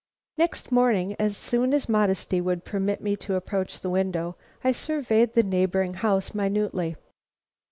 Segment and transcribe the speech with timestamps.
[0.35, 5.33] Next morning as soon as modesty would permit me to approach the window, I surveyed
[5.35, 6.95] the neighboring house minutely.